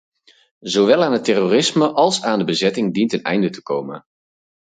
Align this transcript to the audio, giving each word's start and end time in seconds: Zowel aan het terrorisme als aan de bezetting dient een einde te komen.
Zowel 0.61 1.03
aan 1.03 1.11
het 1.11 1.23
terrorisme 1.23 1.91
als 1.91 2.23
aan 2.23 2.39
de 2.39 2.45
bezetting 2.45 2.93
dient 2.93 3.13
een 3.13 3.21
einde 3.23 3.49
te 3.49 3.61
komen. 3.61 4.05